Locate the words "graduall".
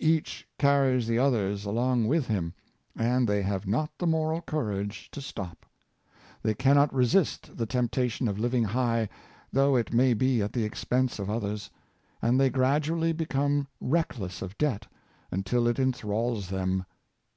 12.50-13.16